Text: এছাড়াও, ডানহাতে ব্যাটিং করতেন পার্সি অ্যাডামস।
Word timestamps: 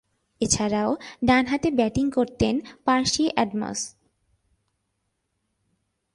এছাড়াও, 0.41 0.89
ডানহাতে 1.25 1.69
ব্যাটিং 1.71 2.05
করতেন 2.11 2.55
পার্সি 2.85 3.23
অ্যাডামস। 3.33 3.79